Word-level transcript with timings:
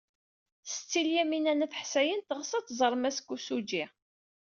Setti 0.71 1.01
Lyamina 1.07 1.53
n 1.53 1.65
At 1.65 1.77
Ḥsayen 1.81 2.21
teɣs 2.27 2.51
ad 2.57 2.65
tẓer 2.67 2.93
Mass 2.97 3.19
Kosugi. 3.27 3.83